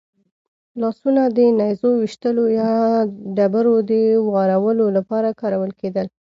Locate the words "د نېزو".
1.35-1.89